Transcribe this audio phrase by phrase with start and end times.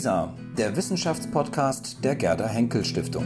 [0.00, 3.24] WISA, der Wissenschaftspodcast der Gerda Henkel Stiftung.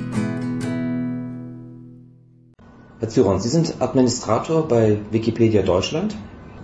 [2.99, 6.17] Herr Zyron, Sie sind Administrator bei Wikipedia Deutschland.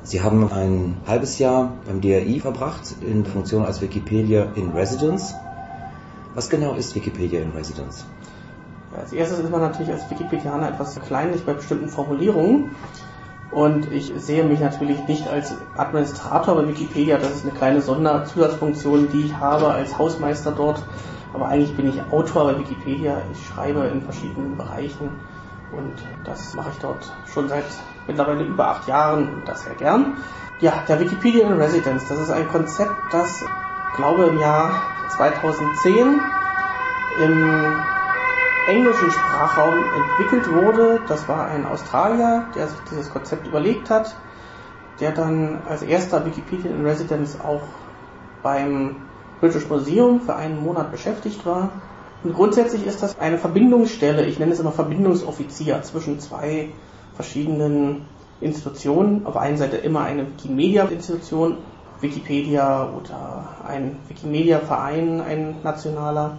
[0.02, 5.32] Sie haben ein halbes Jahr beim DRI verbracht in Funktion als Wikipedia in Residence.
[6.34, 8.04] Was genau ist Wikipedia in Residence?
[8.96, 12.74] Als erstes ist man natürlich als Wikipedianer etwas kleinlich bei bestimmten Formulierungen.
[13.50, 17.18] Und ich sehe mich natürlich nicht als Administrator bei Wikipedia.
[17.18, 20.82] Das ist eine kleine Sonderzusatzfunktion, die ich habe als Hausmeister dort.
[21.32, 23.22] Aber eigentlich bin ich Autor bei Wikipedia.
[23.32, 25.10] Ich schreibe in verschiedenen Bereichen.
[25.72, 25.94] Und
[26.24, 27.64] das mache ich dort schon seit
[28.06, 30.14] mittlerweile über acht Jahren und das sehr gern.
[30.60, 33.44] Ja, der Wikipedia in Residence, das ist ein Konzept, das,
[33.96, 34.82] glaube im Jahr
[35.16, 36.20] 2010
[37.22, 37.76] im
[38.70, 41.00] englischen Sprachraum entwickelt wurde.
[41.08, 44.14] Das war ein Australier, der sich dieses Konzept überlegt hat,
[45.00, 47.62] der dann als erster Wikipedia in Residence auch
[48.42, 48.96] beim
[49.40, 51.70] British Museum für einen Monat beschäftigt war.
[52.22, 56.68] Und grundsätzlich ist das eine Verbindungsstelle, ich nenne es immer Verbindungsoffizier zwischen zwei
[57.16, 58.02] verschiedenen
[58.40, 59.26] Institutionen.
[59.26, 61.56] Auf der einen Seite immer eine Wikimedia-Institution,
[62.00, 66.36] Wikipedia oder ein Wikimedia-Verein, ein nationaler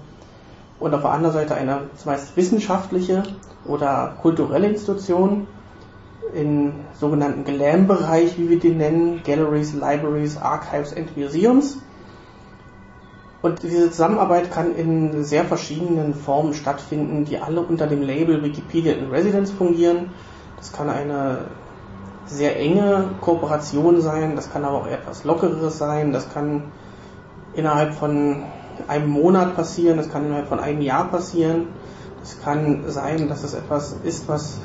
[0.82, 3.24] und auf der anderen Seite eine zumeist wissenschaftliche
[3.66, 5.48] oder kulturelle Institution
[6.34, 11.78] im sogenannten GLAM-Bereich, wie wir den nennen, Galleries, Libraries, Archives and Museums.
[13.44, 18.94] Und diese Zusammenarbeit kann in sehr verschiedenen Formen stattfinden, die alle unter dem Label Wikipedia
[18.94, 20.12] in Residence fungieren.
[20.58, 21.46] Das kann eine
[22.26, 26.64] sehr enge Kooperation sein, das kann aber auch etwas lockeres sein, das kann
[27.54, 28.44] innerhalb von
[28.88, 31.68] einem Monat passieren, das kann innerhalb von einem Jahr passieren.
[32.24, 34.60] Es kann sein, dass es etwas ist, was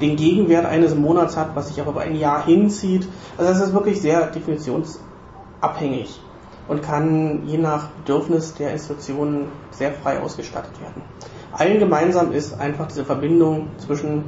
[0.00, 3.06] den Gegenwert eines Monats hat, was sich aber über ein Jahr hinzieht.
[3.36, 6.20] Also es ist wirklich sehr definitionsabhängig
[6.68, 11.02] und kann je nach Bedürfnis der Institutionen sehr frei ausgestattet werden.
[11.52, 14.24] Allen gemeinsam ist einfach diese Verbindung zwischen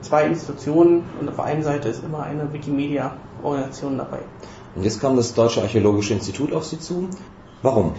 [0.00, 4.18] zwei Institutionen und auf der einen Seite ist immer eine Wikimedia-Organisation dabei.
[4.74, 7.08] Und jetzt kam das Deutsche Archäologische Institut auf Sie zu.
[7.62, 7.94] Warum?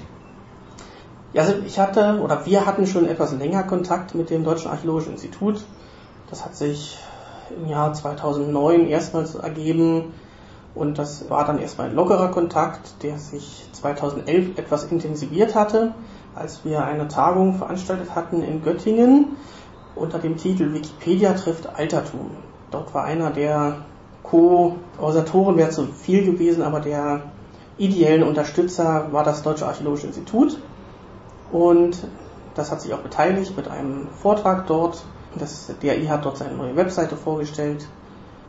[1.36, 5.12] Ja, also ich hatte oder wir hatten schon etwas länger Kontakt mit dem Deutschen Archäologischen
[5.12, 5.66] Institut.
[6.30, 6.98] Das hat sich
[7.54, 10.14] im Jahr 2009 erstmals ergeben
[10.76, 15.94] und das war dann erstmal ein lockerer Kontakt, der sich 2011 etwas intensiviert hatte,
[16.36, 19.36] als wir eine Tagung veranstaltet hatten in Göttingen
[19.94, 22.32] unter dem Titel Wikipedia trifft Altertum.
[22.72, 23.80] Dort war einer der
[24.24, 27.24] Co-Organisatoren, wäre zu viel gewesen, aber der
[27.78, 30.58] ideellen Unterstützer war das Deutsche Archäologische Institut
[31.52, 32.08] und
[32.56, 35.04] das hat sich auch beteiligt mit einem Vortrag dort.
[35.38, 37.88] Das DAI hat dort seine neue Webseite vorgestellt.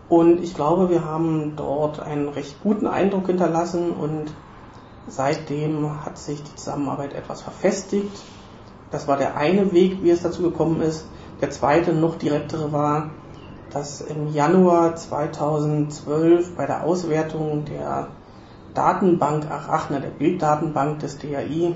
[0.08, 4.32] Und ich glaube, wir haben dort einen recht guten Eindruck hinterlassen und
[5.08, 8.22] seitdem hat sich die Zusammenarbeit etwas verfestigt.
[8.92, 11.06] Das war der eine Weg, wie es dazu gekommen ist.
[11.40, 13.10] Der zweite, noch direktere war,
[13.70, 18.08] dass im Januar 2012 bei der Auswertung der
[18.74, 21.74] Datenbank Arachne, der Bilddatenbank des DAI,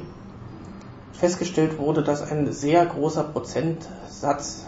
[1.21, 4.67] festgestellt wurde, dass ein sehr großer Prozentsatz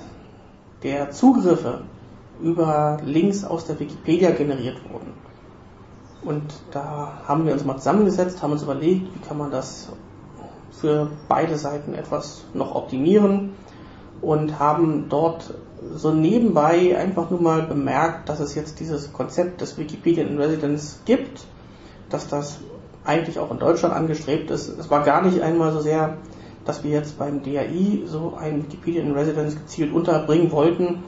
[0.82, 1.82] der Zugriffe
[2.40, 5.14] über Links aus der Wikipedia generiert wurden.
[6.22, 9.88] Und da haben wir uns mal zusammengesetzt, haben uns überlegt, wie kann man das
[10.70, 13.54] für beide Seiten etwas noch optimieren
[14.20, 15.54] und haben dort
[15.94, 21.00] so nebenbei einfach nur mal bemerkt, dass es jetzt dieses Konzept des Wikipedia in Residence
[21.06, 21.44] gibt,
[22.08, 22.58] dass das
[23.04, 24.68] eigentlich auch in Deutschland angestrebt ist.
[24.68, 26.18] Es war gar nicht einmal so sehr
[26.64, 31.04] dass wir jetzt beim DAI so ein Wikipedia in Residence gezielt unterbringen wollten.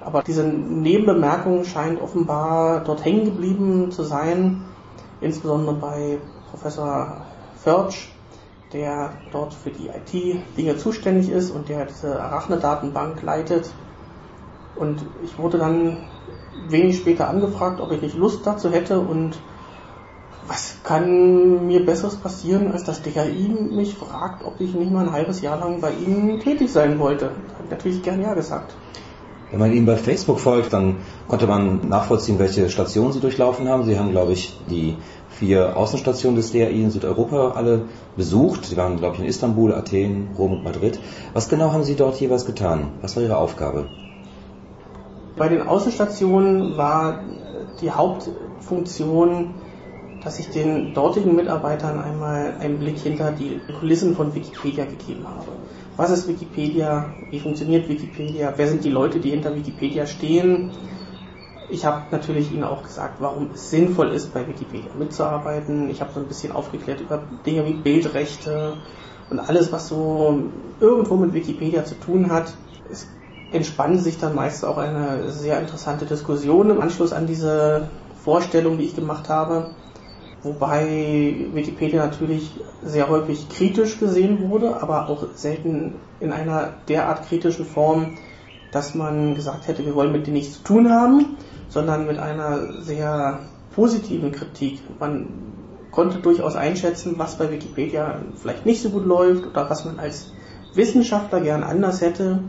[0.00, 4.62] Aber diese Nebenbemerkung scheint offenbar dort hängen geblieben zu sein,
[5.20, 6.18] insbesondere bei
[6.50, 7.26] Professor
[7.62, 8.08] Förtsch,
[8.72, 13.70] der dort für die IT-Dinge zuständig ist und der diese Arachne-Datenbank leitet.
[14.76, 15.98] Und ich wurde dann
[16.68, 19.38] wenig später angefragt, ob ich nicht Lust dazu hätte und
[20.50, 25.12] was kann mir Besseres passieren, als dass DHI mich fragt, ob ich nicht mal ein
[25.12, 27.26] halbes Jahr lang bei Ihnen tätig sein wollte?
[27.26, 28.74] Da habe ich natürlich gern Ja gesagt.
[29.52, 30.96] Wenn man Ihnen bei Facebook folgt, dann
[31.28, 33.84] konnte man nachvollziehen, welche Stationen Sie durchlaufen haben.
[33.84, 34.96] Sie haben, glaube ich, die
[35.28, 37.82] vier Außenstationen des DRI in Südeuropa alle
[38.16, 38.64] besucht.
[38.64, 40.98] Sie waren, glaube ich, in Istanbul, Athen, Rom und Madrid.
[41.32, 42.88] Was genau haben Sie dort jeweils getan?
[43.02, 43.88] Was war Ihre Aufgabe?
[45.36, 47.20] Bei den Außenstationen war
[47.80, 49.54] die Hauptfunktion,
[50.22, 55.52] dass ich den dortigen Mitarbeitern einmal einen Blick hinter die Kulissen von Wikipedia gegeben habe.
[55.96, 57.06] Was ist Wikipedia?
[57.30, 58.52] Wie funktioniert Wikipedia?
[58.56, 60.70] Wer sind die Leute, die hinter Wikipedia stehen?
[61.70, 65.88] Ich habe natürlich Ihnen auch gesagt, warum es sinnvoll ist, bei Wikipedia mitzuarbeiten.
[65.88, 68.74] Ich habe so ein bisschen aufgeklärt über Dinge wie Bildrechte
[69.30, 70.40] und alles, was so
[70.80, 72.52] irgendwo mit Wikipedia zu tun hat.
[72.90, 73.06] Es
[73.52, 77.88] entspannt sich dann meist auch eine sehr interessante Diskussion im Anschluss an diese
[78.24, 79.70] Vorstellung, die ich gemacht habe.
[80.42, 82.50] Wobei Wikipedia natürlich
[82.82, 88.16] sehr häufig kritisch gesehen wurde, aber auch selten in einer derart kritischen Form,
[88.72, 91.36] dass man gesagt hätte, wir wollen mit denen nichts zu tun haben
[91.70, 93.38] sondern mit einer sehr
[93.74, 94.82] positiven Kritik.
[94.98, 95.28] Man
[95.92, 100.32] konnte durchaus einschätzen, was bei Wikipedia vielleicht nicht so gut läuft oder was man als
[100.74, 102.42] Wissenschaftler gern anders hätte,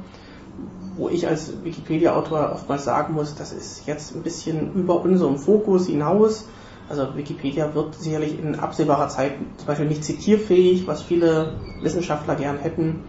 [0.98, 5.88] wo ich als Wikipedia-Autor oftmals sagen muss, das ist jetzt ein bisschen über unserem Fokus
[5.88, 6.48] hinaus.
[6.92, 12.58] Also Wikipedia wird sicherlich in absehbarer Zeit zum Beispiel nicht zitierfähig, was viele Wissenschaftler gern
[12.58, 13.04] hätten,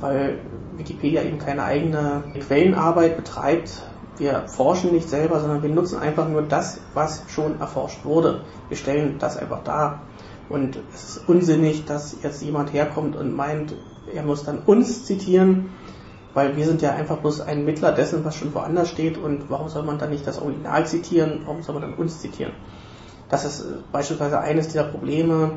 [0.00, 0.40] weil
[0.76, 3.82] Wikipedia eben keine eigene Quellenarbeit betreibt,
[4.16, 8.40] wir forschen nicht selber, sondern wir nutzen einfach nur das, was schon erforscht wurde.
[8.66, 10.02] Wir stellen das einfach dar.
[10.48, 13.76] Und es ist unsinnig, dass jetzt jemand herkommt und meint,
[14.12, 15.70] er muss dann uns zitieren,
[16.34, 19.18] weil wir sind ja einfach bloß ein Mittler dessen, was schon woanders steht.
[19.18, 21.42] Und warum soll man dann nicht das Original zitieren?
[21.44, 22.52] Warum soll man dann uns zitieren?
[23.30, 25.52] Das ist beispielsweise eines dieser Probleme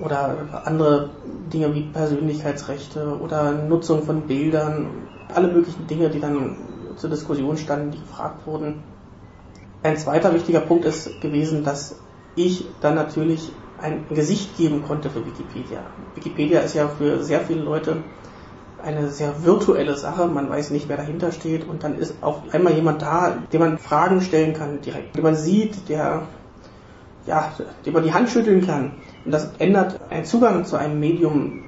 [0.00, 1.10] oder andere
[1.52, 4.86] Dinge wie Persönlichkeitsrechte oder Nutzung von Bildern,
[5.34, 6.56] alle möglichen Dinge, die dann
[6.96, 8.82] zur Diskussion standen, die gefragt wurden.
[9.82, 11.96] Ein zweiter wichtiger Punkt ist gewesen, dass
[12.34, 15.80] ich dann natürlich ein Gesicht geben konnte für Wikipedia.
[16.14, 17.96] Wikipedia ist ja für sehr viele Leute
[18.82, 20.26] eine sehr virtuelle Sache.
[20.26, 21.68] Man weiß nicht, wer dahinter steht.
[21.68, 25.36] Und dann ist auf einmal jemand da, dem man Fragen stellen kann direkt, den man
[25.36, 26.22] sieht, der,
[27.30, 27.52] ja,
[27.92, 28.92] man die Hand schütteln kann.
[29.24, 31.62] Und das ändert einen Zugang zu einem Medium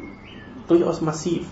[0.69, 1.47] durchaus massiv.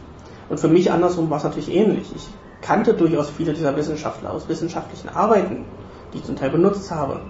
[0.49, 2.11] Und für mich andersrum war es natürlich ähnlich.
[2.15, 2.29] Ich
[2.61, 5.65] kannte durchaus viele dieser Wissenschaftler aus wissenschaftlichen Arbeiten,
[6.13, 7.21] die ich zum Teil benutzt habe.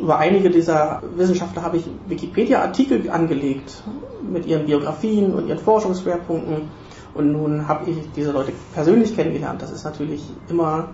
[0.00, 3.82] Über einige dieser Wissenschaftler habe ich Wikipedia-Artikel angelegt
[4.22, 6.68] mit ihren Biografien und ihren Forschungsschwerpunkten.
[7.14, 9.60] Und nun habe ich diese Leute persönlich kennengelernt.
[9.60, 10.90] Das ist natürlich immer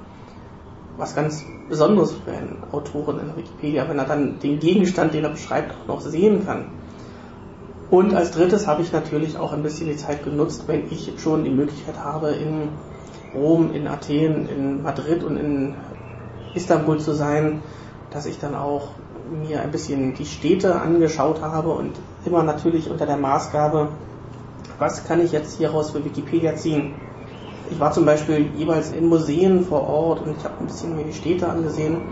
[0.97, 5.31] was ganz Besonderes für einen Autoren in Wikipedia, wenn er dann den Gegenstand, den er
[5.31, 6.67] beschreibt, auch noch sehen kann.
[7.91, 11.45] Und als drittes habe ich natürlich auch ein bisschen die Zeit genutzt, wenn ich schon
[11.45, 12.69] die Möglichkeit habe, in
[13.35, 15.75] Rom, in Athen, in Madrid und in
[16.55, 17.63] Istanbul zu sein,
[18.11, 18.89] dass ich dann auch
[19.31, 21.93] mir ein bisschen die Städte angeschaut habe und
[22.25, 23.89] immer natürlich unter der Maßgabe,
[24.79, 26.95] was kann ich jetzt hieraus für Wikipedia ziehen.
[27.75, 31.03] Ich war zum Beispiel jeweils in Museen vor Ort und ich habe ein bisschen mir
[31.03, 32.03] die Städte angesehen.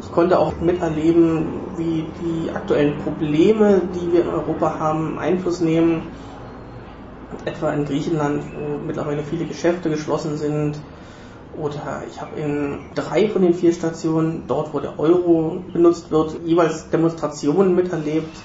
[0.00, 6.02] Ich konnte auch miterleben, wie die aktuellen Probleme, die wir in Europa haben, Einfluss nehmen
[7.44, 10.78] etwa in Griechenland, wo mittlerweile viele Geschäfte geschlossen sind.
[11.56, 16.40] Oder ich habe in drei von den vier Stationen, dort wo der Euro benutzt wird,
[16.44, 18.36] jeweils Demonstrationen miterlebt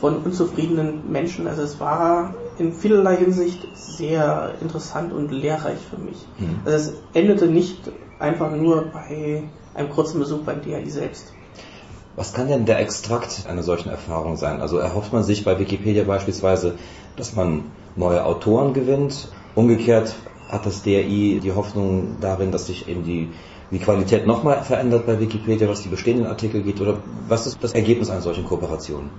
[0.00, 1.46] von unzufriedenen Menschen.
[1.46, 6.16] Also es war in vielerlei Hinsicht sehr interessant und lehrreich für mich.
[6.38, 6.60] Mhm.
[6.64, 7.78] Also es endete nicht
[8.18, 9.44] einfach nur bei
[9.74, 11.32] einem kurzen Besuch beim DAI selbst.
[12.16, 14.60] Was kann denn der Extrakt einer solchen Erfahrung sein?
[14.60, 16.74] Also erhofft man sich bei Wikipedia beispielsweise,
[17.14, 17.64] dass man
[17.94, 19.28] neue Autoren gewinnt.
[19.54, 20.16] Umgekehrt
[20.48, 23.28] hat das DRI die Hoffnung darin, dass sich eben die,
[23.70, 26.80] die Qualität nochmal verändert bei Wikipedia, was die bestehenden Artikel geht?
[26.80, 29.10] Oder was ist das Ergebnis einer solchen Kooperation?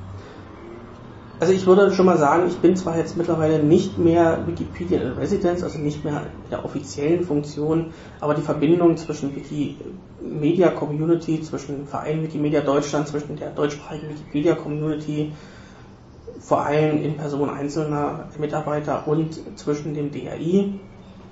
[1.39, 5.13] Also ich würde schon mal sagen, ich bin zwar jetzt mittlerweile nicht mehr Wikipedia in
[5.13, 11.77] Residence, also nicht mehr in der offiziellen Funktion, aber die Verbindung zwischen Wikimedia Community, zwischen
[11.77, 15.31] dem Verein Wikimedia Deutschland, zwischen der deutschsprachigen Wikipedia Community
[16.41, 20.73] vor allem in Person einzelner Mitarbeiter und zwischen dem DRI,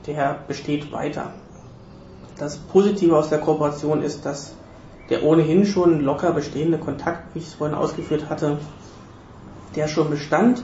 [0.05, 1.33] der besteht weiter.
[2.37, 4.53] Das Positive aus der Kooperation ist, dass
[5.09, 8.57] der ohnehin schon locker bestehende Kontakt, wie ich es vorhin ausgeführt hatte,
[9.77, 10.63] der schon bestand,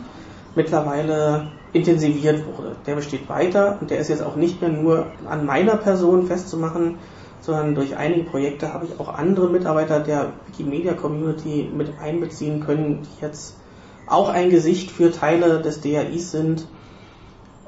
[0.56, 2.76] mittlerweile intensiviert wurde.
[2.86, 6.98] Der besteht weiter und der ist jetzt auch nicht mehr nur an meiner Person festzumachen,
[7.42, 13.02] sondern durch einige Projekte habe ich auch andere Mitarbeiter der Wikimedia Community mit einbeziehen können,
[13.02, 13.58] die jetzt
[14.08, 16.68] auch ein Gesicht für Teile des DRIs sind.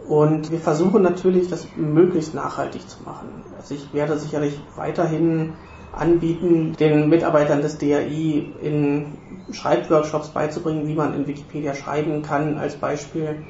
[0.07, 3.43] Und wir versuchen natürlich, das möglichst nachhaltig zu machen.
[3.57, 5.53] Also ich werde sicherlich weiterhin
[5.97, 9.05] anbieten, den Mitarbeitern des DRI in
[9.51, 13.43] Schreibworkshops beizubringen, wie man in Wikipedia schreiben kann, als Beispiel,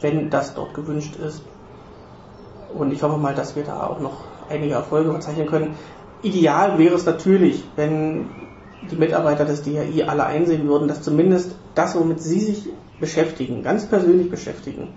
[0.00, 1.42] wenn das dort gewünscht ist.
[2.74, 5.74] Und ich hoffe mal, dass wir da auch noch einige Erfolge verzeichnen können.
[6.22, 8.26] Ideal wäre es natürlich, wenn
[8.90, 12.68] die Mitarbeiter des DHI alle einsehen würden, dass zumindest das, womit sie sich
[13.00, 14.88] beschäftigen, ganz persönlich beschäftigen,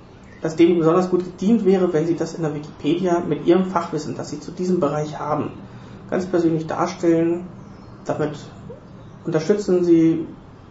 [0.42, 4.16] dass dem besonders gut gedient wäre, wenn sie das in der Wikipedia mit ihrem Fachwissen,
[4.16, 5.52] das sie zu diesem Bereich haben,
[6.10, 7.48] ganz persönlich darstellen.
[8.06, 8.38] Damit
[9.26, 10.28] unterstützen sie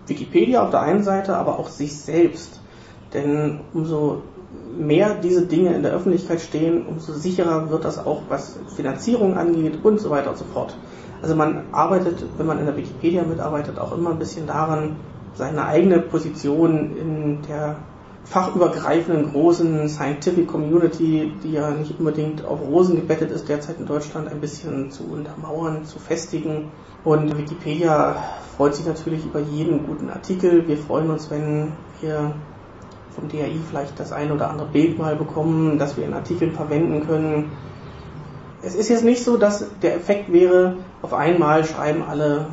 [0.06, 2.60] Wikipedia auf der einen Seite, aber auch sich selbst.
[3.12, 4.22] Denn umso
[4.76, 9.78] mehr diese Dinge in der Öffentlichkeit stehen, umso sicherer wird das auch, was Finanzierung angeht
[9.82, 10.76] und so weiter und so fort.
[11.22, 14.96] Also man arbeitet, wenn man in der Wikipedia mitarbeitet, auch immer ein bisschen daran,
[15.34, 17.76] seine eigene Position in der
[18.24, 24.28] fachübergreifenden großen Scientific Community, die ja nicht unbedingt auf Rosen gebettet ist, derzeit in Deutschland
[24.28, 26.70] ein bisschen zu untermauern, zu festigen.
[27.04, 28.16] Und Wikipedia
[28.56, 30.66] freut sich natürlich über jeden guten Artikel.
[30.66, 32.34] Wir freuen uns, wenn wir
[33.14, 37.06] vom DAI vielleicht das ein oder andere Bild mal bekommen, das wir in Artikeln verwenden
[37.06, 37.52] können.
[38.62, 42.46] Es ist jetzt nicht so, dass der Effekt wäre, auf einmal schreiben alle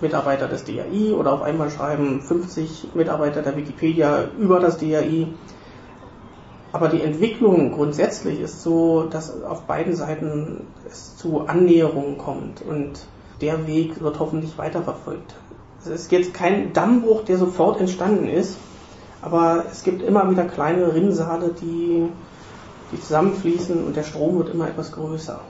[0.00, 5.28] Mitarbeiter des DAI oder auf einmal schreiben 50 Mitarbeiter der Wikipedia über das DAI.
[6.72, 13.00] Aber die Entwicklung grundsätzlich ist so, dass auf beiden Seiten es zu Annäherungen kommt und
[13.40, 15.34] der Weg wird hoffentlich weiterverfolgt.
[15.80, 18.56] Es ist jetzt kein Dammbruch, der sofort entstanden ist,
[19.22, 22.08] aber es gibt immer wieder kleine Rinnsale, die,
[22.92, 25.40] die zusammenfließen und der Strom wird immer etwas größer.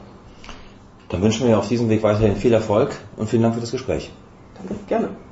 [1.08, 4.12] Dann wünschen wir auf diesem Weg weiterhin viel Erfolg und vielen Dank für das Gespräch.
[4.66, 5.27] 그렇게하